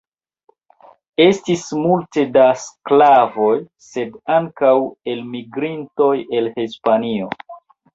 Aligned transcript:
Estis 1.25 1.65
multe 1.81 2.25
da 2.39 2.47
sklavoj, 2.63 3.53
sed 3.91 4.19
ankaŭ 4.41 4.75
elmigrintoj 5.17 6.13
el 6.41 6.55
Hispanio. 6.61 7.35